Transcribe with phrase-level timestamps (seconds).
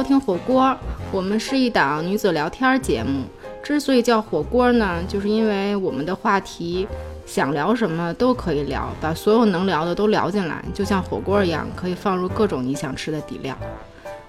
[0.00, 0.74] 大家好，欢迎收听火锅。
[1.12, 3.24] 我们是一档女子聊天节目。
[3.62, 6.88] 之所以叫火锅呢，就是因为我们的话题
[7.26, 13.54] 想聊什么都可以聊，把所有能聊的都聊进来，就像火锅一样，可以放入各种你想吃的底料。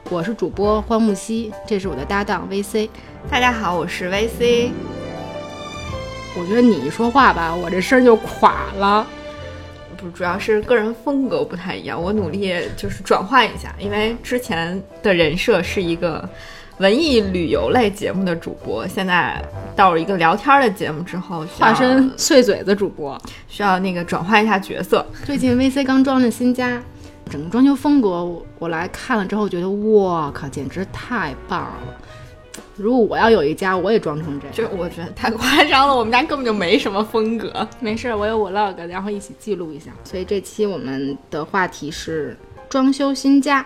[0.10, 2.90] 我是主播欢木希，这是我的搭档 VC。
[3.30, 4.72] 大家好，我是 VC。
[6.38, 9.08] 我觉得你一说话吧，我这声就垮了。
[10.02, 16.28] 不，主要是个人风格不太一样，我努力就是转换一下，因为之前的人设是一个
[16.80, 19.40] 文艺旅游类节目的主播，现在
[19.76, 25.06] 到了一个聊天的节目之后，化身碎嘴子主播，需要那个转换一下角色。
[25.24, 26.82] 最近 VC 刚装了新家。
[27.30, 31.98] 整个装修风格，我我来看了之后觉得，哇靠，简直太棒了！
[32.82, 34.56] 如果我要有一家，我也装成这样。
[34.56, 37.68] 就我觉得太夸张了，我们家根本就没什么风格。
[37.80, 39.92] 没事，我有 vlog，然后一起记录一下。
[40.04, 42.36] 所以这期我们的话题是
[42.68, 43.64] 装修新家。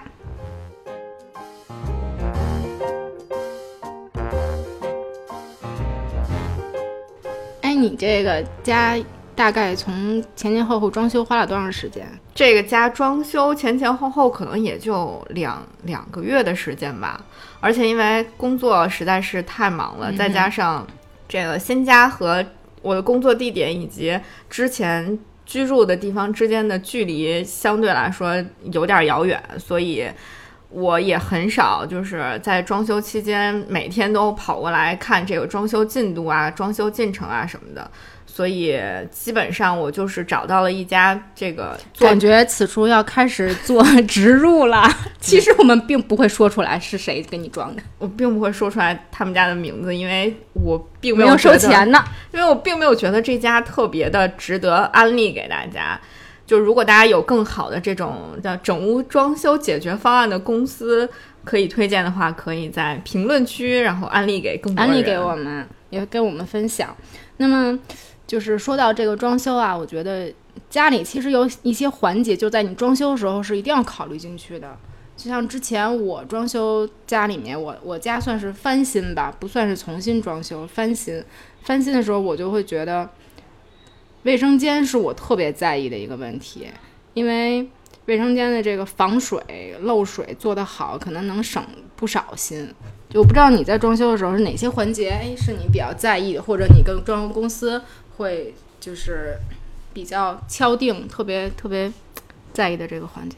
[7.61, 8.97] 哎，你这个家。
[9.37, 12.07] 大概从前前后后装修花了多长时间？
[12.33, 17.19] 这个家装修前前后后可能也就两两个月的时间吧。
[17.65, 20.85] 而且因为工作实在是太忙了，再加上
[21.27, 22.45] 这个新家和
[22.83, 24.15] 我的工作地点以及
[24.47, 28.35] 之前居住的地方之间的距离相对来说
[28.71, 30.07] 有点遥远，所以
[30.69, 37.89] 我也很少就是在装修期间每天都跑过来看这个装修进度啊、装修进程啊什么的。
[38.35, 38.77] 所以
[39.09, 44.85] 基本上我就是找到了一家这个，感觉此处要开始做 植入了。
[45.21, 52.03] 其实我们并不会说出来是谁给你装的，我并不会说出来他们家的名字，因为我并没有收钱呢。
[52.33, 55.97] 因为我并没有觉得这家特别的值得安利给大家。
[56.45, 61.09] 就如果大家有更好的这种叫整屋装修解决方案的公司
[61.45, 66.93] 可以推荐的话，可以在评论区然后安利给更多人，安利给我们，也跟我们分享。
[67.37, 67.79] 那么。
[68.27, 70.33] 就是说到这个装修啊，我觉得
[70.69, 74.77] 家里其实有一些环节，就在你装修的时候是一定要考虑进去的。
[75.15, 81.23] 就像之前我装修家里面，我我家算是翻新吧，不算是重新装修，翻新。
[81.61, 83.09] 翻新的时候，我就会觉得
[84.23, 86.67] 卫生间是我特别在意的一个问题，
[87.13, 87.69] 因为
[88.07, 91.63] 卫生间的这个防水漏水做得好，可能能省
[91.95, 92.73] 不少心。
[93.09, 97.81] 就我不知道你在装修的时候是哪些环节，哎，是你比较在意，或者你跟装修公司。
[98.17, 99.37] 会就是
[99.93, 101.91] 比较敲定，特别特别
[102.53, 103.37] 在意的这个环节。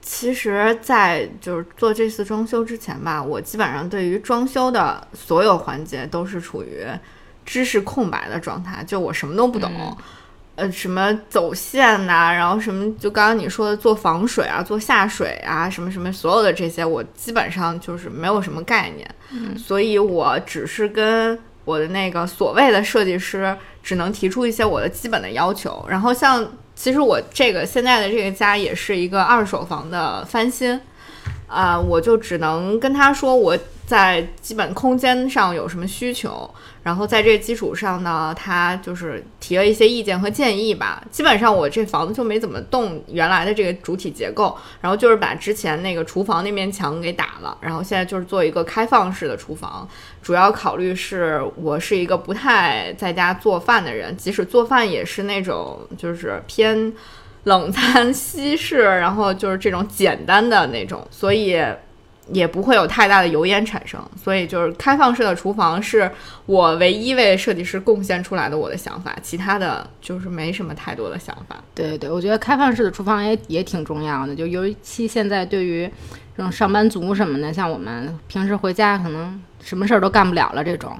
[0.00, 6.86] 其实，在就是做这次装修之前吧，我基本上对于装修的所有环节都是处于
[7.44, 9.96] 知识空白的状态，就我什么都不懂。
[10.54, 19.12] 呃，什么走线呐，然后什么，就刚刚你说的做防水啊，做下水啊，什么什么，所有的这些，我基本上就是没有什么概念。
[19.32, 21.36] 嗯，所以我只是跟。
[21.66, 30.80] 我的那个所谓的设计师只能提出一些我的基本的要求，然后像其实我这个现在的这个家也是一个二手房的翻新，
[31.46, 33.58] 啊，我就只能跟他说我。
[33.86, 36.52] 在基本空间上有什么需求，
[36.86, 41.02] 然后在这基础上呢，他就是提了一些意见和建议吧。
[41.10, 49.88] 基本上我这房子就没怎么动原来的这个主体结构，然后就是把之前那个厨房那面墙给打了，然后现在就是做一个开放式的厨房。
[50.22, 56.92] 主要考虑是我是一个不太在家做饭的人，即使做饭也是那种就是偏
[57.42, 61.60] 冷 餐西式，然后就是这种简单的那种，所以。
[62.32, 66.10] 也不会有太大的油烟产生，所以就是开放式的厨房是
[66.46, 71.56] 我唯一为设计师贡献出来的我的想法，其他的就是没什么太多的想法。
[71.74, 75.88] 对对，我觉得开放式的厨房也也挺重要的，就尤其现在对于
[76.36, 80.98] 这种上班族什么的，像我们平时回家可能什么事儿都干不了了这种。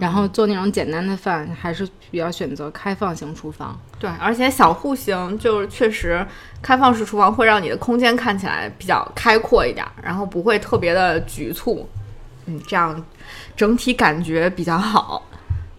[0.00, 3.78] 然后做那种简单的饭，还是比较选择开放型厨房。
[3.98, 6.26] 对，而且小户型就是确实
[6.62, 11.86] 开放式厨房会让你的空间看起来比较开阔一点，然后不会特别的局促。
[12.46, 13.04] 嗯，这样
[13.54, 15.22] 整体感觉比较好。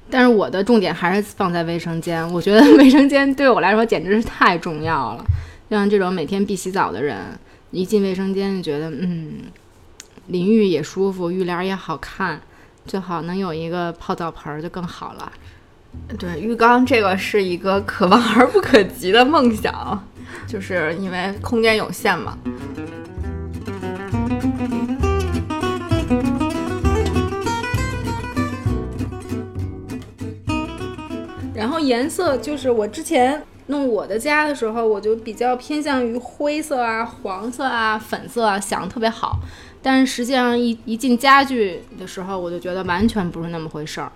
[0.09, 5.25] 但是我的重点还是放在卫生间，我觉得卫生间对我来说简直是太重要了。
[5.69, 7.17] 像这种每天必洗澡的人，
[7.71, 9.39] 一进卫生间就觉得，嗯，
[10.27, 12.39] 淋浴也舒服，浴帘也好看。
[12.85, 15.31] 最好能有一个泡澡盆就更好了。
[16.17, 20.03] 对，浴缸这个是一个可望而不可及的梦想，
[20.47, 22.37] 就是因为空间有限嘛。
[31.53, 39.39] 然后颜色就是我之前弄我的家的时候，我就比较偏向于灰色啊、黄色啊、粉色啊，想的特别好。
[39.81, 44.11] 但是实际上一一进家具的时候，我就觉得完全不是那么回事儿。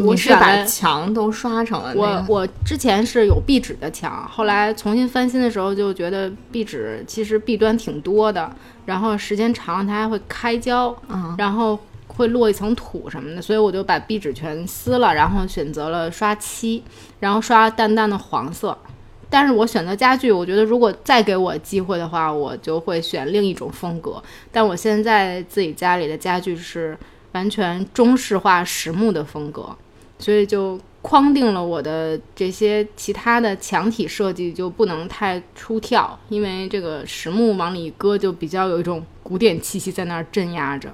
[0.00, 8.50] 我是把墙都刷成了那我，我之前是有壁纸的墙，后来重新翻新的时候就觉得壁纸其实弊端挺多的，
[8.86, 11.78] 然后时间长了它还会开胶，嗯，然后
[12.08, 16.82] 会落一层土什么的，所以我就把壁纸全撕了，然后选择了刷漆，
[17.20, 18.76] 然后刷淡淡的黄色。
[19.28, 24.22] 但是我选择家具，我觉得如果再给我机会的话，我就会选另一种风格。
[24.52, 26.96] 但我现在自己家里的家具是
[27.32, 29.76] 完全中式化实木的风格，
[30.18, 40.92] 所以就框定了我的这些其他的墙体设计就不能太出挑，因为这个实木往里一搁就比较有一种古典气息在那儿镇压着。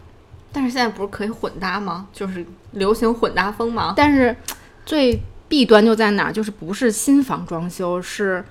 [0.53, 2.09] 但是现在不是可以混搭吗？
[2.12, 3.94] 就是流行混搭风吗？
[3.97, 4.35] 但是
[4.85, 6.32] 最弊端就在哪儿？
[6.32, 8.44] 就是不是新房装修，是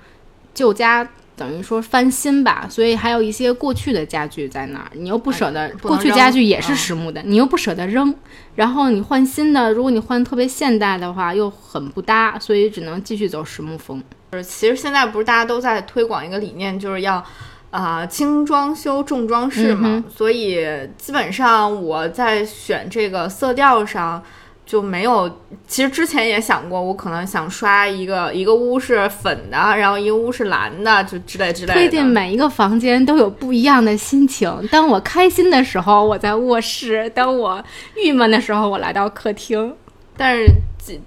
[0.52, 8.14] 旧家等于说翻新吧，所以还有一些过去的家具在那儿，你又不舍得，哎过去家具也是实木的，你又不舍得扔，
[8.56, 14.02] 然后你换新的，如果你换特别现代的话，又很不搭，所以只能继续走实木风。
[14.32, 17.24] 就是其实现在不是大家都在推广一个理念，就是要
[17.70, 20.62] 啊、轻装修重装饰嘛，嗯所以
[20.98, 24.22] 基本上我在选这个色调上。
[24.70, 25.28] 就没有，
[25.66, 31.74] 其实之前也想过，我可能想刷一个一个屋是粉的，然后一个屋是蓝的，就之类之类的。
[31.74, 34.48] 推进每一个房间都有不一样的心情。
[34.70, 37.60] 当我开心的时候，我在卧室；当我
[37.96, 39.74] 郁闷的时候，我来到客厅。
[40.16, 40.46] 但是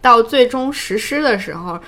[0.01, 1.79] 到最终实施的时候，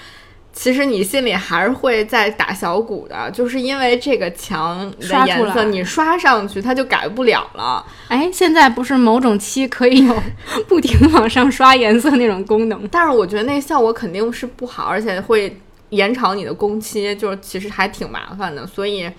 [0.57, 7.85] 其实你心里还是会在打小鼓的，就是因为这个墙的颜色你刷上去它就改不了了。
[8.07, 10.15] 哎，现在不是某种漆可以有
[10.65, 12.87] 不停往上刷颜色那种功能？
[12.89, 15.59] 但是我觉得那效果肯定是不好，而且会
[15.89, 18.65] 延长你的工期，就是其实还挺麻烦的。
[18.65, 19.11] 所以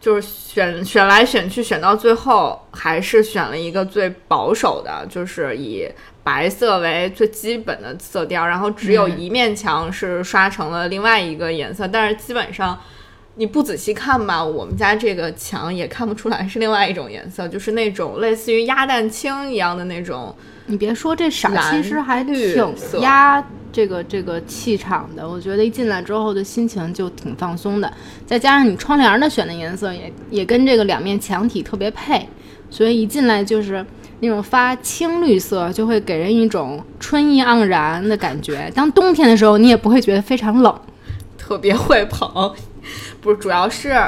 [0.00, 5.86] 就是选选来选去，选到最后还是选了一个最保守的，就是以
[6.22, 12.78] 白色为最基本的色调，然后只有嗯一面墙是刷成了另外一个颜色，但是基本上。
[13.36, 20.36] 你不仔细看吧，我们家这个墙也看不出来是另外一种颜色，就是那种类似于鸭蛋青一样的那种
[20.66, 23.42] 你别说这色儿，其实还绿挺压
[23.72, 25.26] 这个这个气场的。
[25.26, 27.90] 我觉得一进来之后的心情就挺放松的，
[28.26, 32.28] 再加上你窗帘的选的颜色也也跟这个两面墙体特别配，
[32.68, 33.82] 所以一进来就是
[34.22, 38.70] 那种发青绿色，就会给人一种春意盎然的感觉。
[38.72, 40.80] 当冬天的时候，你也不会觉得非常冷。
[41.36, 42.54] 特别会捧，
[43.20, 44.00] 不是，主要是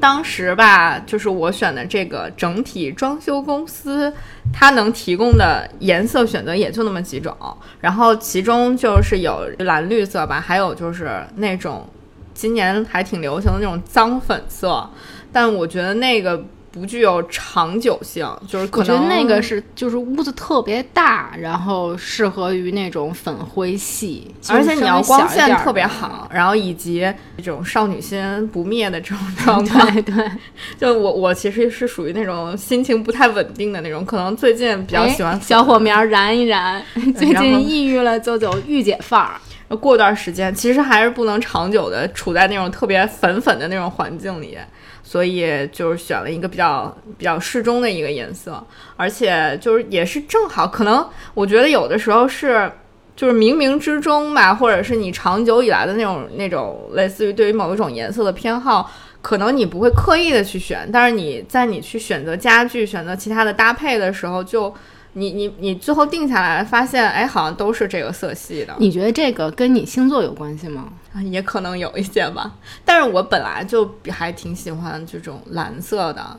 [0.00, 4.10] 当时吧，就是我选的这个整体装修公司，
[4.54, 7.36] 它能提供的颜色选择也就那么几种，
[7.78, 11.86] 然后其中就是有蓝绿色吧，还有就是那种
[12.32, 14.88] 今年还挺流行的那种脏粉色，
[15.30, 16.42] 但我觉得那个
[16.78, 27.00] 不具有长久性，就是可能我觉得那个是就是屋子特别大，然后适合于那种粉灰系，而且你要光线特别好，然后以及
[27.38, 30.30] 这种少女心不灭的这种状态， 对对。
[30.78, 36.80] 就我我其实是属于那种心情不太稳定的那种，可能最近比较喜欢哎小火苗燃一燃。
[37.16, 39.40] 最近抑郁了，就走御姐范儿。
[39.76, 44.56] 过段时间，其实还是不能长久的处在那种特别粉粉的那种环境里，
[45.02, 48.64] 所以就是选了一个比较比较适中的一个颜色，
[48.96, 52.70] 而且就是也是正好，可能我觉得有的时候是。
[53.18, 58.88] 就是冥冥之中吧，或者是你长久以来的那种那种类似于对于某一种颜色的偏好，
[59.20, 64.72] 可能你不会刻意的去选，但是你在你去选择家具、选择其他的搭配的时候，就
[65.14, 68.74] 你你你最后定下来，发现哎，好像都是这个色系的。
[68.78, 70.88] 你觉得这个跟你星座有关系吗？
[71.12, 72.52] 啊，也可能有一些吧，
[72.84, 76.38] 但是我本来就比还挺喜欢这种蓝色的，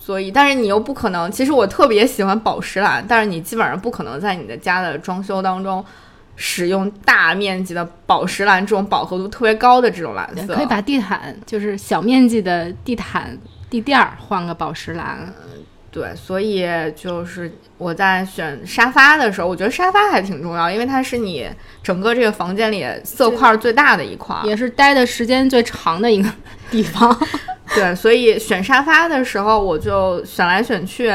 [0.00, 5.84] 所以，但是你又不可能，其实我特别喜欢宝石蓝，但是你基本上不可能在你的家的装修当中
[6.34, 13.38] 使用大面积的宝石蓝这种饱和度特别高的这种蓝色，可以把地毯，就是小面积的地毯
[13.70, 15.32] 地垫儿换个宝石蓝。
[15.98, 16.64] 对，所以
[16.94, 21.50] 就是我在选沙发的时候，我觉得沙发还挺重要，因为它是你
[21.82, 24.46] 整个这个房间里色块最大的一块儿。
[24.46, 26.30] 也是待的时间最长的一个
[26.70, 27.18] 地方。
[27.74, 31.12] 对，所以选沙发的时候，我就选来选去，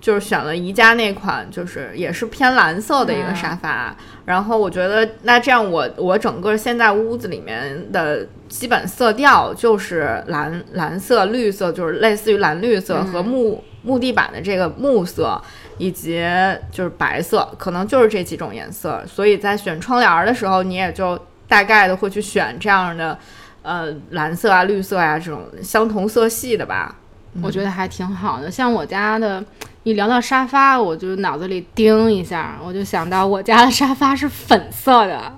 [0.00, 3.96] 就是选了宜家那款，就是也是偏蓝色的一个沙发。
[4.26, 15.40] 然后我觉得，那这样我我整个现在屋子里面的基本色调就是蓝蓝色、绿色，就是类似于蓝绿色和木、木地板的这个木色。
[15.78, 16.22] 以及
[16.70, 21.18] 就是白色，可能就是这几种颜色，所以在选窗帘儿的时候，你也就
[21.48, 23.18] 大概的会去选这样的，
[23.62, 26.94] 呃，蓝色啊、绿色啊这种相同色系的吧。
[27.42, 28.50] 我觉得还挺好的。
[28.50, 29.42] 像我家的，
[29.82, 35.32] 一聊到沙发，我就脑子里叮一下，我就想到我家的沙发是粉色的，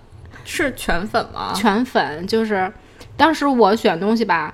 [0.45, 1.53] 是全粉吗？
[1.55, 2.27] 全粉。
[2.27, 2.73] 就是
[3.17, 4.53] 当时我选东西吧，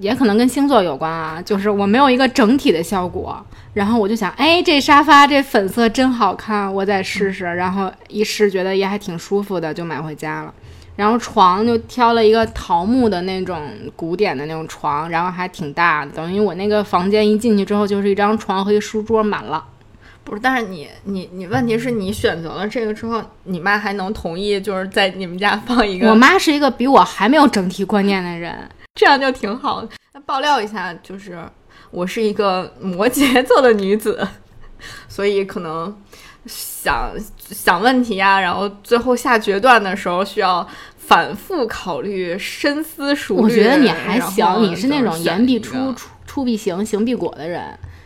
[0.00, 3.44] 也可能跟星座有关啊，就是我没有一个整体的效果。
[3.74, 7.44] 然后我就想，哎，这沙发这粉色真好看，我再试试。
[7.44, 10.54] 然后一试，觉得也还挺舒服的，就买回家了。
[10.94, 19.64] 然后床就挑了一个桃木的那种古典的那种床，然后还挺大的，等于我那个房间一进去之后就是一张床和一书桌满了。
[20.22, 26.08] 不是，但是你你你问题是你选择了这个之后，你妈还能同意就是在你们家放一个？
[26.10, 28.56] 我妈是一个比我还没有整体观念的人，
[28.94, 29.88] 这样就挺好的。
[30.12, 31.38] 那爆料一下，就是
[31.90, 34.26] 我是一个摩羯座的女子，
[35.08, 35.96] 所以可能。
[36.46, 43.42] 想想问题呀，然后最后下决断的时候需要反复考虑、深思熟虑。
[43.44, 47.62] 我觉得你还行，你是那种言必出、出出必行、行必果的人。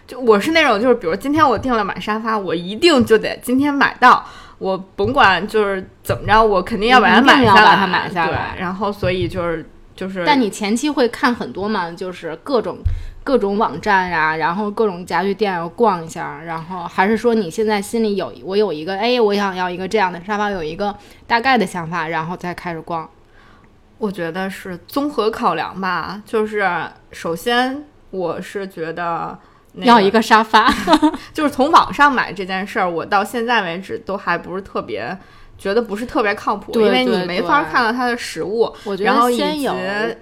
[0.07, 4.25] 就我是那种，就是比如今天我定了买沙发，我一定就得今天买到，
[4.59, 7.65] 我甭管就是怎么着，我肯定要把它买下来。
[7.65, 8.55] 把它买下来。
[8.57, 9.69] 然后所以就是
[9.99, 10.25] 就是。
[10.25, 11.91] 但你前期会看很多嘛？
[11.91, 12.79] 就是各种。
[13.25, 23.07] 各种网站呀，然后各种家具店要逛一下，然后还是说你现在心里有我有一个，哎，我想要一个这样的沙发，有一个大概的想法，然后再开始逛。
[23.99, 26.67] 我觉得是综合考量吧，就是
[27.13, 29.39] 首先我是觉得
[29.75, 30.73] 要一个沙发，
[31.35, 35.19] 就是从网上买这件事儿，我到现在为止都还不是特别。
[35.59, 38.73] 觉得不是特别靠谱，因为你没法看到它的实物。
[38.85, 39.75] 我觉得先有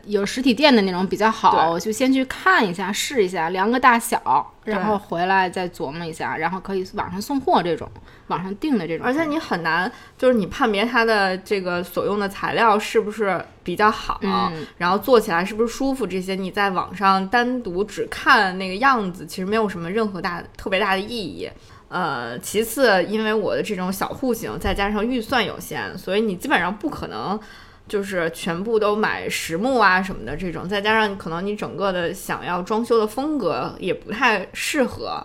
[0.06, 7.86] 有实体店的那种比较好，就先去看一下试一下，量个大小，然后回来再琢磨一下，然后可以网上送货这种，
[8.28, 9.06] 网上订的这种。
[9.06, 14.18] 而且你很难，就是你判别它的这个所用的材料是不是比较好，
[14.78, 21.50] 然后做起来是不是舒服，这些你在网上单独只看那个样子，其实没有什么任何大特别大的意义。
[21.88, 27.38] 呃，其次，因为我的这种小户型，再加上预算有限，所以你基本上不可能
[27.86, 30.68] 就是全部都买实木啊什么的这种。
[30.68, 35.24] 再加上可能你整个的想要装修的风格也不太适合。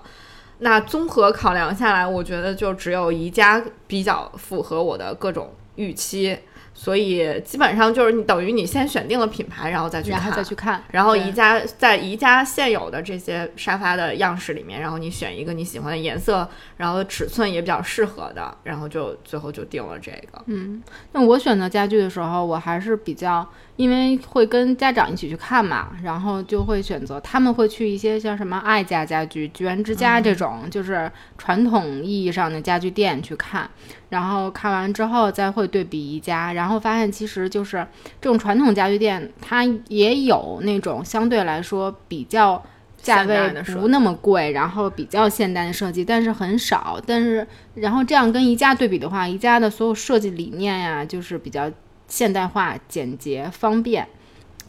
[0.59, 6.37] 那综合考量下来，我觉得就只有宜家比较符合我的各种预期。
[6.73, 10.83] 所以基本上就是你等于你先选定了品牌，然后再去看，再去看。
[10.91, 16.47] 然后宜家在宜家现有的这些沙发的样式里面，然后你选一个你喜欢的颜色，
[16.77, 20.41] 然后尺寸也比较适合的，然后就最后就定了这个。
[20.47, 23.47] 嗯，那我选择家具的时候，我还是比较。
[23.77, 33.67] 因为会跟家长一起去看嘛，然后就会选择他们会去一些像什么爱家家居、居园之家这种，就是传统意义上的家具店去看，
[34.09, 37.87] 然后看完之后再会对比宜家，然后发现其实就是
[38.19, 42.61] 这种传统家具店，它也有那种相对来说比较
[42.97, 47.01] 价位不那么贵，然后比较现代的设计，但是很少。
[47.07, 51.71] 但是然后这样跟宜家对比的话，宜家的所有设计理念呀，就是比较。
[52.11, 54.05] 现代化、简洁、方便，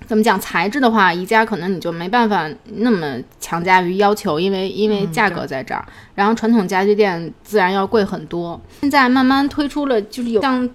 [0.07, 0.39] 怎么讲？
[0.39, 5.85] 材质的话，宜家可能你就没办法那么强加于要求，因为因为价格在这儿。
[6.15, 8.61] 然后传统家具店自然要贵很多。
[8.83, 10.71] 现在慢慢推出了，就是有像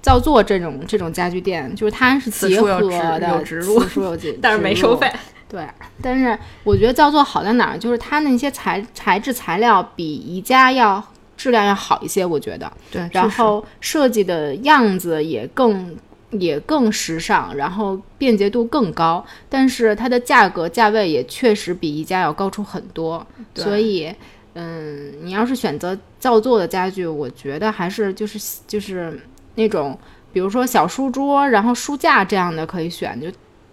[0.00, 2.80] 造作这种这种家具店，就是它是结合
[3.18, 5.12] 的，有植入，有 但是没收费。
[5.46, 5.66] 对，
[6.00, 7.78] 但是我觉得造作好在哪儿？
[7.78, 11.04] 就是它那些材材质材料比宜家要。
[11.38, 12.70] 质量要好一些，我觉得。
[12.90, 15.96] 对，然后设计的样子也更
[16.30, 23.26] 也更时尚，然后便捷度更高，但是它的价格价位也确实比宜家要高出很多。
[23.54, 24.12] 所以，
[24.54, 29.18] 嗯，你要是选择造作的家具，我觉得还是就是就是
[29.54, 29.98] 那种，
[30.32, 33.28] 比如说小书桌，然后书架这样的可以选，就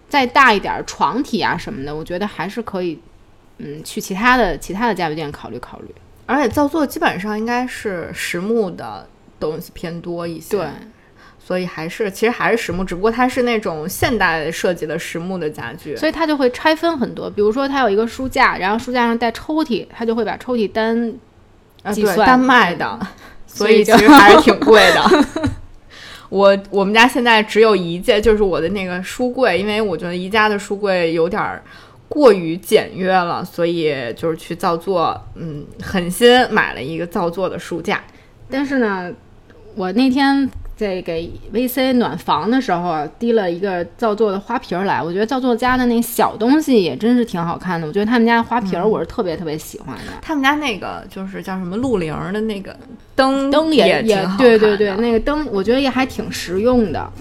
[0.07, 2.97] 再大一点床体啊什么的，我觉得还是可以，
[3.57, 5.87] 嗯，去其他的其他的家具店考虑考虑。
[6.25, 9.07] 而且造作基本上应该是实木的
[9.39, 10.67] 东西偏多一些，对，
[11.37, 17.29] 所以还是其实还是实木，只不过它是那种现代设计的实木的家具，所以它就会拆分很多。
[17.29, 21.13] 比如说它有一个书架，然后书架上带抽屉，它就会把抽屉单
[21.91, 22.99] 计算单卖的，
[23.45, 25.25] 所以其实还是挺贵的。
[26.29, 31.61] 我我们家现在只有一件，就是我的那个书柜，因为我觉得宜家的书柜有点儿。
[32.07, 38.01] 过于简约了，所以就是去造作，嗯，狠心买了一个造作的书架。
[38.49, 39.11] 但是呢，
[39.75, 45.01] 我那天在给 VC 暖房的时候，滴了一个造作的花瓶来。
[45.01, 47.87] 我觉得造作家的那小东西也真是挺好看的。
[47.87, 50.13] 我觉得他们家花瓶我是特别特别喜欢的。
[50.21, 52.75] 他们家那个就是叫什么露灵的那个
[53.15, 57.11] 灯灯也也对对对，那个灯我觉得也还挺实用的。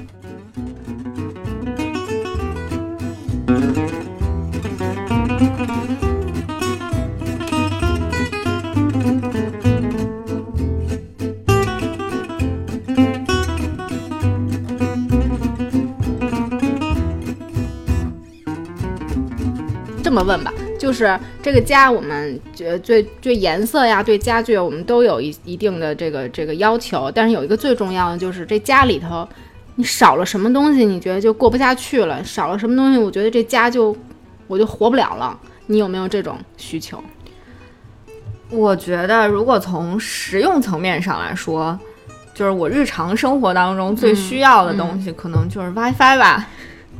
[20.15, 29.29] 么问吧，就是这个家我们觉对对颜色呀，对家具我们都有一一定的这个这个要求，但是有一个最重要的就是这家里头
[29.75, 33.97] 你少了什么东西，你觉得就过不下去了，少了什么东西，我觉得这家就
[34.47, 35.37] 我就活不了了。
[35.67, 37.03] 你有没有这种需求？
[38.51, 41.77] 我觉得，如果从实用层面上来说，
[42.35, 46.47] 就是我日常生活当中最需要的东西，可能就是 WiFi 吧。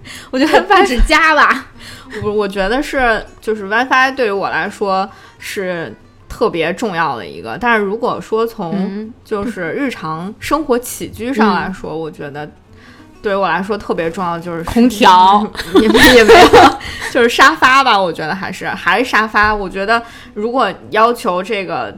[0.31, 1.67] 我觉得不止家吧，
[2.23, 5.09] 我我觉得是，就是 WiFi 对于我来说
[5.39, 5.95] 是
[6.29, 7.57] 特别重要的一个。
[7.61, 12.51] 但是如果说从就是日常生活起居上来说，我觉得。
[13.23, 15.43] 对于我来说特别重要的就是空调，
[15.81, 16.79] 也也没有，
[17.11, 17.99] 就是沙发吧。
[17.99, 19.55] 我觉得还是还是沙发。
[19.55, 20.03] 我觉得
[20.35, 21.97] 如果要求这个，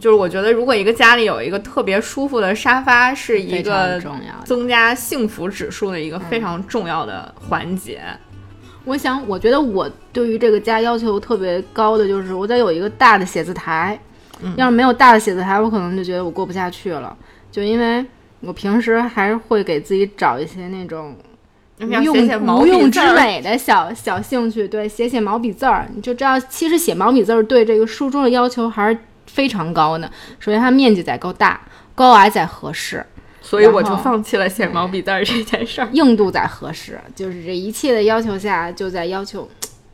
[0.00, 4.00] 就是我觉得如果一个家里有一个特别舒服的沙发，是一个
[4.44, 8.00] 增加幸福指数的一个非常重要的环节。
[8.84, 13.96] 我想，我觉得我对于这个家要求特别高的就是我得有一个大的写字台。
[14.56, 17.16] 要是没有大的写字台，我可能就觉得我过不下去了，
[17.52, 18.04] 就因为。
[18.42, 21.14] 我平时还是会给自己找一些那种
[21.78, 25.86] 无用无用之美的小小兴趣，对，写写毛笔字儿。
[25.94, 28.98] 你就知道，其实写毛笔字儿对这个书中的要求还是
[29.32, 30.10] 非常高呢。
[30.38, 31.60] 首先，它面积得够大，
[31.94, 33.04] 高矮得合适，
[33.40, 35.88] 所以我就放弃了写毛笔字儿这件事儿。
[35.94, 39.48] 硬度在合适，就是这一切的要求下，就在要求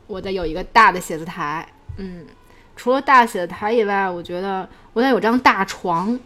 [0.07, 1.67] 我得有一个大的写字台。
[1.97, 2.25] 嗯，
[2.75, 6.19] 除了大写字台以外，我觉得我得有张大床。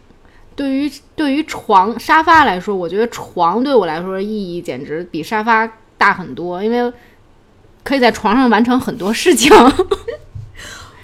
[0.54, 6.92] 对于对于床沙发来说，我觉得床对我来说意义简直比沙发大很多，因为
[7.82, 9.50] 可以在床上完成很多事情。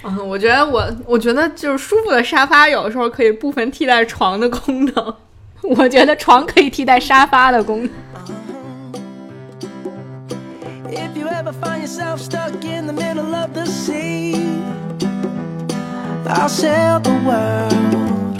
[0.03, 5.15] 嗯，我觉得我我觉得就是舒服的沙发，有的时候可以部分替代床的功能。
[5.61, 7.89] 我觉得床可以替代沙发的功能。
[10.89, 14.35] If you ever find yourself stuck in the middle of the sea,
[16.25, 18.39] I'll sail the world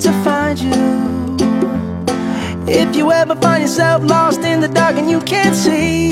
[0.00, 0.72] to find you.
[2.66, 6.10] If you ever find yourself lost in the dark and you can't see,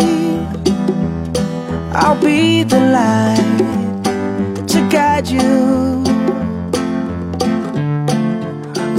[1.93, 3.86] I'll be the light
[5.23, 6.05] to guide you.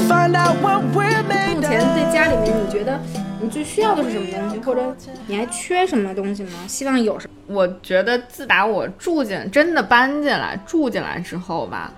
[0.08, 2.99] Find out what we're made 目前在家里面，你觉得
[3.41, 4.95] 你最需要的是什么东西，或者
[5.27, 6.51] 你还缺什么东西吗？
[6.67, 7.34] 希望有什么？
[7.47, 11.91] 我觉得自打我住进，真的搬进来住进来之后吧，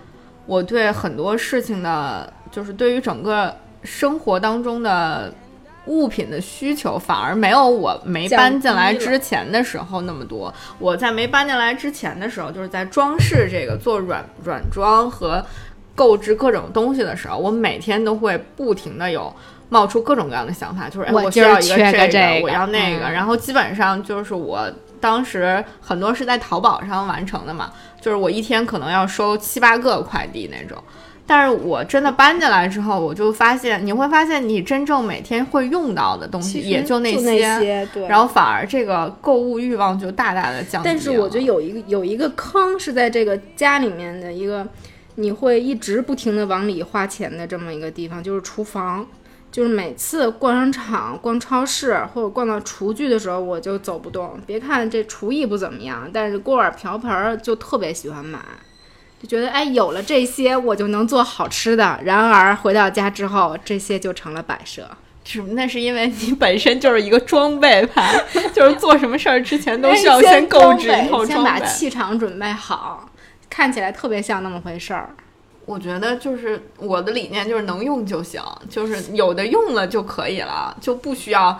[0.45, 2.34] 我对很多事情的。
[2.51, 5.32] 就是对于整个生活当中的
[5.86, 10.54] 物品的需求，反而没有我没搬进来之前的时候那么多。
[10.78, 15.44] 我在没搬进来之前的时候，就是在装饰这个做软软装和
[15.96, 19.34] 购置各种东西的时候，我每天都会不停的有
[19.70, 21.76] 冒出各种各样的想法，就是哎，我需要一个
[22.08, 23.10] 这个，我要那个。
[23.10, 30.78] 然后基本上就是我当时很多是在淘宝上完成的嘛，就是我一天可能要收七八个快递那种。
[31.30, 40.89] 但是我真的搬进来之后，我就发现，你会发现你真正每天会用到的东西也就那些，然后反而这个购物欲望就大大的降低。
[40.89, 44.68] 但是我觉得有一个有一个坑是在这个家里面的一个，
[45.15, 49.06] 你会一直不停的往里花钱的这么一个地方，就是厨房。
[49.52, 54.39] 就是每次逛商场、逛超市或者逛到厨具的时候，我就走不动。
[54.46, 58.39] 别看这厨艺不怎么样，但是锅碗瓢盆就特别喜欢买。
[59.21, 61.99] 就觉得哎，有了这些，我就能做好吃的。
[62.03, 64.89] 然而回到家之后，这些就成了摆设。
[65.25, 68.19] 是，那是因为你本身就是一个装备派，
[68.51, 73.10] 就是做什么事儿之前都需要先购置一套装备，先把气场准备好，
[73.49, 75.10] 看起来特别像那么回事儿。
[75.65, 81.60] 我觉得就是我的理念就是能用就行，就是有的用了就可以了，就不需要。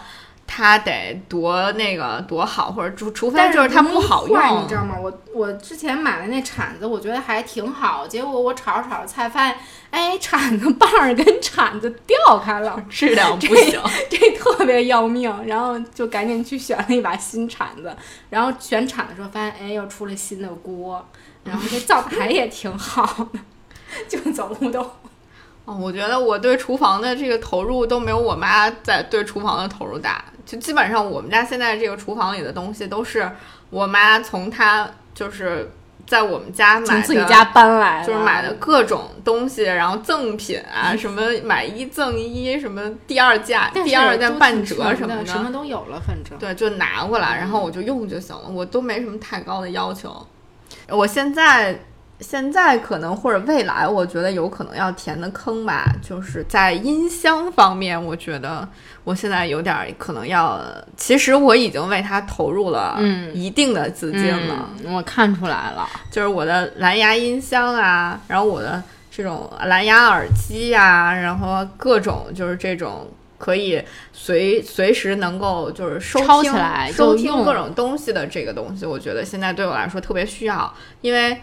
[0.59, 4.97] 它得多那个多好，或者除除非就是它不好用，你知道吗？
[5.01, 9.55] 我我之前买的那铲子，我觉得还挺好，结果我炒着炒着菜发现，
[9.89, 15.33] 哎，铲子把儿跟铲子掉开了， 质量不行，这特别要命。
[15.45, 17.95] 然后就赶紧去选了一把新铲子，
[18.29, 21.07] 然后选铲的时候发现，哎，又出了新的锅，
[21.45, 23.39] 然后这灶台也挺好的，
[24.09, 24.81] 就走路都。
[25.63, 30.25] 哦，我觉得我对厨房的这个投入都没有我妈在对厨房的投入大。
[30.49, 33.29] 就基本上我们家现在这个厨房里的东西都是
[33.69, 35.69] 我妈从她就是
[36.07, 50.25] 在我们家买的，自己家搬来，就是买的各种东西，然后赠品啊， 什么买一赠一，什么第二价、第二件半折什么的，什么都有了，反正对，就拿过来，然后我就用就行了，我都没什么太高的要求。
[50.88, 51.79] 我现在
[52.21, 58.67] 现在可能或者未来，我觉得有可能要填的坑吧，就是在音箱方面，我觉得
[59.05, 60.62] 我现在有点儿可能要，
[60.97, 63.34] 其实我已经为它投入了嗯。
[63.34, 81.41] 一定的资金了，嗯，我看出来了，就是我的蓝牙音箱啊，然后我的这种蓝牙耳机呀、然后各种就是这种可以随随时能够就是收听起来收听各种东西的这个东西，我觉得现在对我来说特别需要，因为。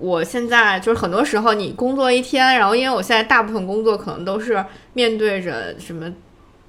[0.00, 6.10] 我现在就是很多时候，你工作一天，然后因为我现在大部分工作可能都是面对着什么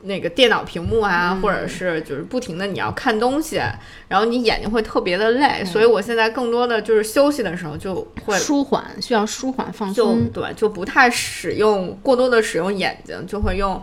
[0.03, 1.41] 那个电脑屏幕啊，嗯。
[1.41, 3.61] 或者是就是不停的你要看东西，
[4.07, 13.81] 然后你眼睛会特别的累，所以我现在更多的就是休息的时候就会舒缓需要舒缓放就松，对，就不太使用过多的使用眼睛，就会用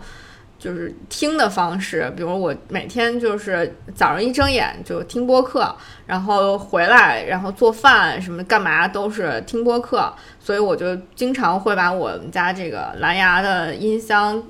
[0.59, 5.73] 就是听的方式，比如我每天就是早上一睁眼就听播客，
[6.05, 14.43] 然后回来然后做饭什么干嘛都是听播客，所以我就经常会把我们家这个蓝牙的音箱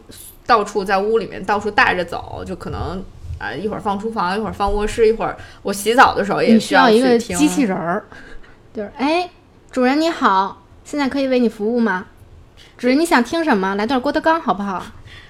[0.45, 3.01] 到处在屋里面到处带着走，就可能。
[3.39, 7.17] 啊，一会儿放厨房，一会儿放卧室，一会儿我洗澡的时候也你需需要一个。
[7.17, 8.03] 机器人儿，
[8.73, 9.29] 就是哎，
[9.71, 12.07] 主人你好，现在可以为你服务吗？
[12.77, 13.75] 主人你想听什么？
[13.75, 14.85] 来段郭德纲好不好？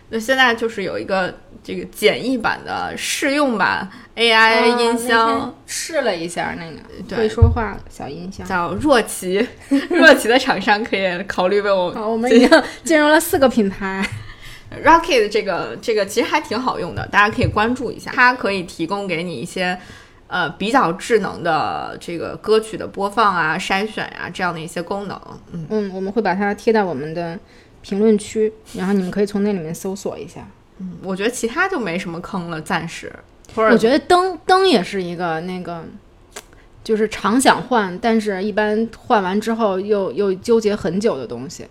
[0.09, 8.45] 那现在就是有一个这个简易版的试用版 AI 音箱，试了一下那个对会说话小音箱。
[8.47, 9.47] 叫若琪，
[9.89, 14.03] 若琪的厂商可以考虑为我好，我们已经进入了四个品牌。
[14.85, 19.75] Rocket 这个这个其实还挺好用的，大家可以关注一下，它可以提供给你一些
[20.27, 25.19] 呃比较智能的这个歌曲的播放啊、筛选啊这样的一些功能。
[25.53, 27.37] 嗯，嗯，我们会把它贴在我们的
[27.81, 30.47] 评论区，然后你们可以从那里面搜索一下。
[30.79, 33.11] 嗯我觉得其他就没什么坑了，暂时。
[33.55, 35.83] 或者我觉得灯灯也是一个那个，
[36.83, 41.65] 就是常想换，但是一般换完之后又又纠结很久的东西。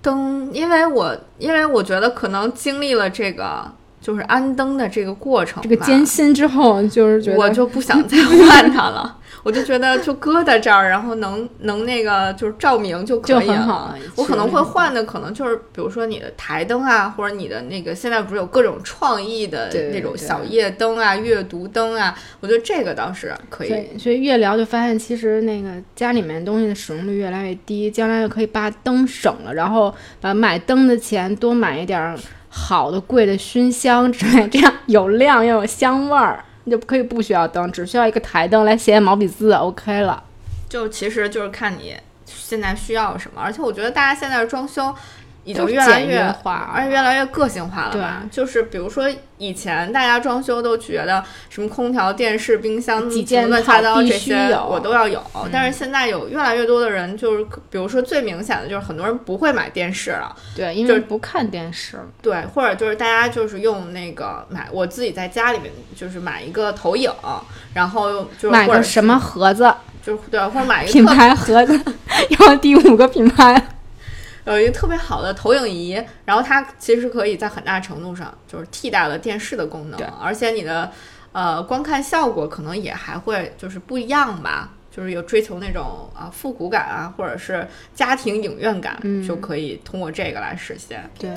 [0.00, 9.18] 灯，因为我因为我觉得可能经历了这个就是安灯的这个过程，这个艰辛之后，就是觉得我就不想再换它了。
[9.42, 13.62] 我就觉得就搁在这儿，然后能能那个就是照明就可以了。
[13.62, 13.94] 好。
[14.16, 23.86] 我可能会换的，可能就是比如说你的台灯啊，或者你的那个现在不是有各种创意的那种小夜灯啊、阅读灯啊，我觉得这个倒是可以。
[23.98, 32.14] 所以越聊就发现，其实那个家里面东西的使用率越来越低，将来就可以把灯省了，然后把买灯的钱多买一点儿
[32.52, 40.22] 好的贵的熏香之类， 这样有亮又有香味儿，你就可以不需要灯，只需要一个台灯来写写毛笔字，OK 了。
[40.68, 44.94] 就其实就是看你现在需要什么，而且我觉得大家现在装修
[45.50, 48.22] 已经越来越化而且越来越个性化了吧？
[48.30, 54.34] 就是比如说以前大家装修都觉得什么空调、电视、冰箱、几件乱七八糟这些
[54.68, 67.10] 我都要有，但是现在有越来越多的人就是，比如说最明显的就是很多人不会买电视了，对，因就是为不看电视，对，或者就是大家就是用那个买，我自己在家里面就是买一个投影，
[67.72, 71.80] 然后就买个什么盒子，就是对，或者买一个品牌盒子，
[72.38, 73.79] 要第五个品牌。
[74.54, 80.90] 有一个特别好的投影仪，然后它其实可以在很大程度上就是替代了电视的功能对，而且你的
[81.32, 89.26] 呃观看效果可能也还会就是不一样吧，就是有追求那种啊、复古感啊，或者是家庭影院感，嗯。
[89.26, 91.08] 就可以通过这个来实现。
[91.18, 91.30] 对，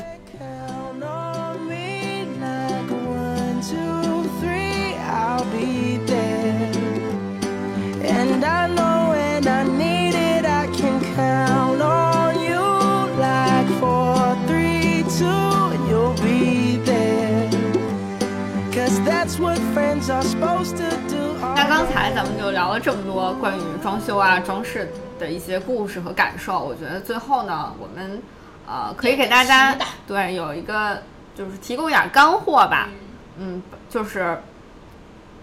[20.05, 28.21] 那刚才咱们就聊了这么多关于装修啊、装饰的一些故事和感受，我觉得最后呢，我们
[28.67, 32.89] 呃可以给大家对有一个就是提供一点干货吧，
[33.37, 34.41] 嗯，就是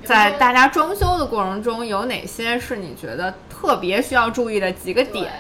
[0.04, 5.32] 在大家装修的过程中，有哪些是你觉得特别需要注意的几个点？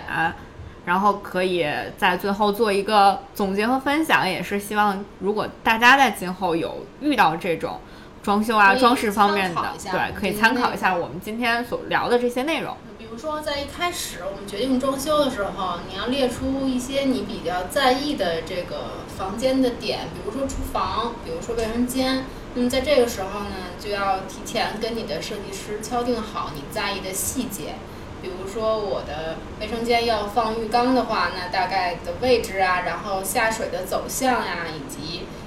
[0.86, 7.78] 然后可以在最后做一个总结和分享，也是希望如果大家在今后有遇到这种
[8.22, 12.76] 装修啊、装饰方面的对，可以参考一下我们今天所聊的这些内容。
[12.98, 22.24] 比如说，在一开始我们决定装修的时候，你要列出一些你比较在意的这个房间的点，比如说厨房，比如说卫生间。
[22.54, 27.74] 那么在这个时候呢，就要提前跟你的设计师敲定好你在意的细节。
[28.20, 35.39] 比如说我的卫生间要放浴缸的话，那大概的位置啊，然后下水的走向呀、以及嗯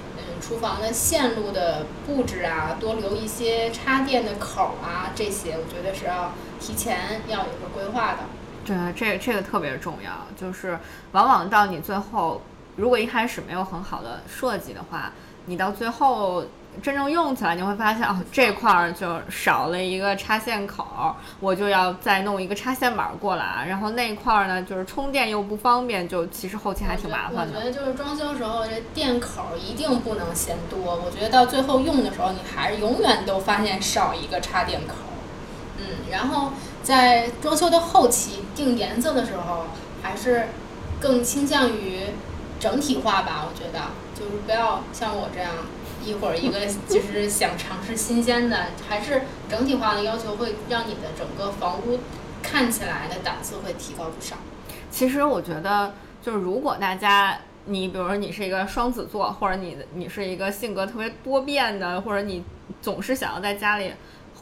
[0.45, 8.19] 厨房的线路的布置啊，多留一些插电的口啊，这些我觉得是要提前要有个规划的。
[8.65, 10.77] 对，这这个特别重要，就是
[11.13, 12.41] 往往到你最后，
[12.75, 15.13] 如果一开始没有很好的设计的话，
[15.45, 16.43] 你到最后
[16.81, 27.53] 真正用起来，你会发现哦，这块儿就少了一个插线口儿，我就要再弄一个插线板儿过来，然后那块儿呢，就是充电又不方便，就其实后期还挺麻烦的。
[27.55, 35.13] 我觉得就是装修时候这电口儿一定不能嫌多，我觉得到最后用的时候，你还是永远都发现少一个插电口儿。
[35.77, 39.65] 嗯，然后在装修的后期定颜色的时候，
[40.01, 40.47] 还是
[40.99, 42.01] 更倾向于
[42.59, 43.45] 整体化吧。
[43.47, 43.79] 我觉得
[44.13, 45.51] 就是不要像我这样
[46.05, 51.99] 一会儿一个就是想尝试新鲜的，还是整体化的要求会让你的整个房屋
[52.41, 54.35] 看起来的档次会提高不少。
[54.91, 62.43] 其实我觉得，就是如果大家，你比如说你是一个双子座，或者你你是一个性格特别多变的，或者你
[62.81, 63.93] 总是想要在家里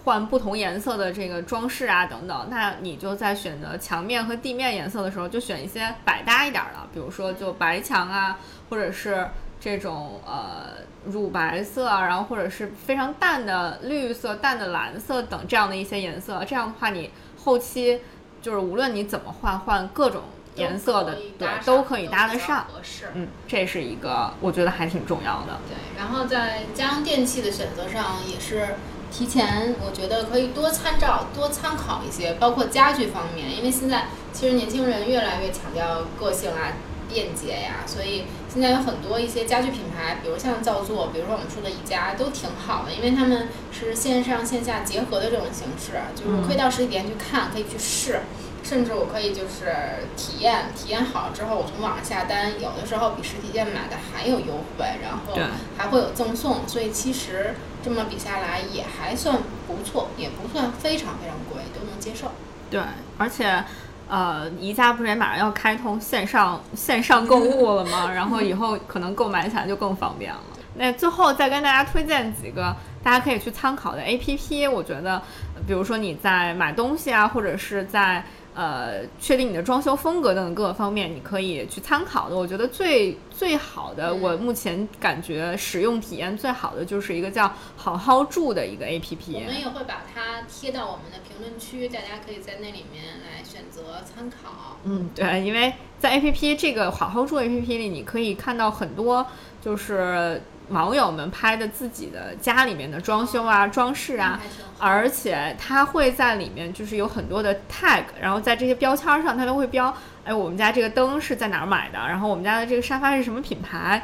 [0.04, 9.28] 换不同颜色的这个装饰啊等等，那你就在选择墙面和地面颜色的时候，就选一些百搭一点的，比如说就白墙啊，或者是
[9.62, 17.12] 这种呃乳白色啊，然后或者是非常淡的绿色、淡的蓝色等这样的一些颜色，这样的话你
[17.46, 18.02] 后期
[18.42, 20.24] 就是无论你怎么换，换各种
[20.56, 22.66] 颜色的，对，都可以搭得上。
[22.74, 23.10] 合适。
[23.14, 25.60] 嗯，这是一个我觉得还挺重要的。
[25.70, 28.76] 对，然后在家用电器的选择上也是
[29.12, 36.74] 提前，我觉得可以多参照、多参考一些，包括家具方面，因为现在其实年轻人越来越强调个性啊、
[37.14, 48.22] 便捷呀，所以现在有很多一些家具品牌，比如像造作，比如说我们说的宜家，都挺好的，因为他们是线上线下结合的这种形式，就是我可以到实体店去看，可以去试。
[48.64, 55.34] 甚至我可以就是体验，体验好了之后，我从网上下单，有的时候比实体店买的还有优惠，然后
[55.76, 62.32] 还会有赠送，所以其实这么比下来也还算不错，也不算非常非常贵，都能接受。
[62.70, 62.80] 对，
[63.18, 63.64] 而且。
[64.10, 68.10] 呃，宜家不是也马上要开通线上线上购物了吗？
[68.14, 70.40] 然后以后可能购买起来就更方便了。
[70.74, 75.22] 那最后再跟大家推荐几个大家可以去参考的 APP，我觉得，
[75.68, 82.36] 比如说你在买东西啊，或者是在呃确定你的装修风格等等各个方面，你可以去参考的。
[82.36, 89.34] 我觉得最最好的，我目前感觉使用体验最好的就是一个叫好好住的一个 APP。
[89.34, 94.78] 我们也会把它贴到我们的评论区，大家可以在那里面来选择参考。
[94.84, 99.26] 嗯，对，因为在 A P P 这个好好住 A P P 里，你可以看到很多
[99.62, 104.40] 就是网友们拍的自己的家里面的装修啊、装饰啊，
[104.80, 114.02] 而且它会在里面就是有很多的 tag，然后在这些标签儿上它都会标，哎，我们家这个灯是在哪儿买的，然后我们家的这个沙发是什么品牌，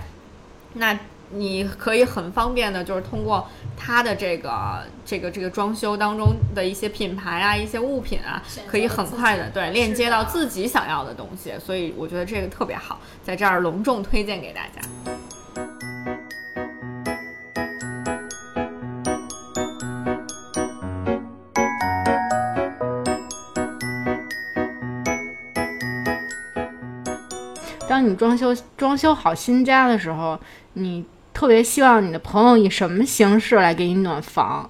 [0.73, 0.97] 那
[1.31, 14.81] 你可以很方便的，就是通过它的这个这个这个装修当中的一些品牌啊、一些物品啊可以很快的对链接到自己想要的东西，所以我觉得这个特别好，在这儿隆重推荐给大家。
[27.97, 30.39] 当你装修装修好新家的时候，
[30.73, 34.69] 你特别希望你的朋友以什么形式来给你暖房？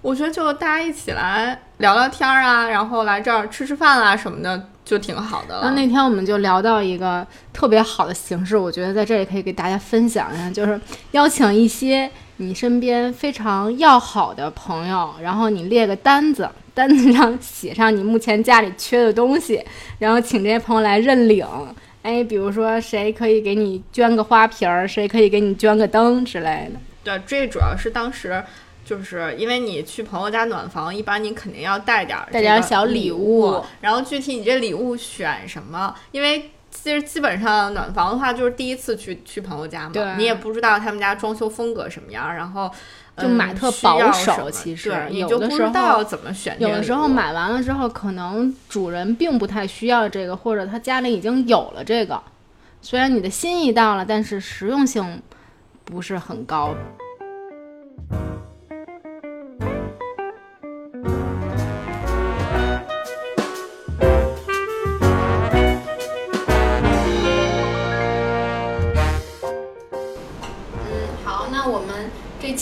[0.00, 5.60] 我觉得就大家一起来聊聊天儿啊，然后来这儿吃吃饭啊什么的，就挺好的了。
[5.60, 19.62] 然后那天我们就聊到一个特别好的形式，我觉得在这里可以给大家分享一下，就是邀请一些你身边非常要好的朋友，然后你列个单子，单子上写上你目前家里缺的东西，
[19.98, 21.46] 然后请这些朋友来认领。
[22.04, 26.78] 哎，比如说谁可以给你捐个花瓶儿，谁可以给你捐个灯之类的。
[27.02, 28.44] 对，这主要是当时
[28.84, 36.50] 就是因为你去朋友家暖房，一般你肯定要带点儿带点儿小礼物然后具体你这礼物选什么，因为。
[36.76, 42.68] 其实基本上暖房的话，就是第一次去去朋友家嘛，你也不知道他们家装修风格什么样，然后
[43.16, 46.56] 就买特保守其实对你就不有的时候知道怎么选。
[46.58, 52.20] 有的时候买完了之后，可能主人并不太需要这个，或者他家里已经有了这个。
[52.82, 55.22] 虽然你的心意到了，但是实用性
[55.84, 56.74] 不是很高。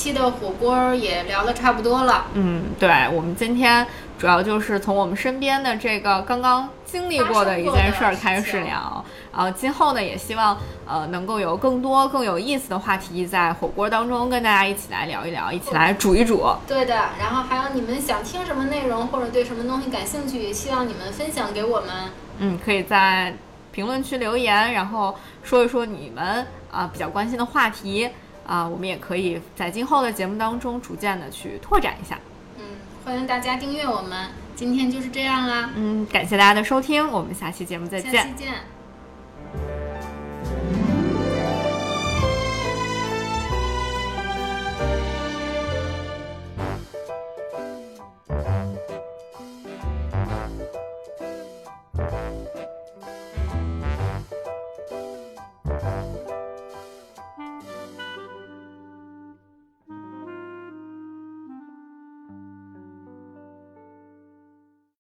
[0.03, 2.27] 期的火锅儿也聊得差不多了。
[2.35, 3.87] 嗯，对，我们今天
[4.19, 9.05] 主要就是从我们身边的这个刚刚经历过的一件事儿开始聊。
[9.31, 16.45] 呃，今后呢，也希望呃能够有更多更有意思的话题在火锅当中跟大家一起来聊一聊，一起来煮一煮。
[16.67, 21.91] 对的，然后还有你们想听什么内容，或者对什么东西感兴趣，也希望你们分享给我们。
[22.39, 23.37] 嗯，可以在
[23.71, 28.09] 评论区留言，然后说一说你们啊、比较关心的话题
[28.47, 32.19] 啊、我们也可以在今后的节目当中逐渐的去拓展一下。
[32.59, 32.65] 嗯，
[33.05, 34.29] 欢迎大家订阅我们。
[34.55, 38.33] 今天就是这样啦，嗯，感谢大家的收听，我们下期节目再见下期。
[38.37, 38.72] 见。